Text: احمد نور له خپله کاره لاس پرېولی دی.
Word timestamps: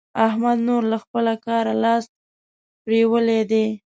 احمد 0.27 0.57
نور 0.67 0.83
له 0.91 0.97
خپله 1.03 1.33
کاره 1.45 1.73
لاس 1.83 2.03
پرېولی 2.83 3.41
دی. 3.51 3.65